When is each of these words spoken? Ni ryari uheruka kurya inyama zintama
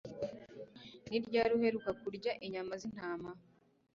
Ni 1.09 1.17
ryari 1.25 1.51
uheruka 1.57 1.91
kurya 2.01 2.31
inyama 2.45 2.73
zintama 2.81 3.31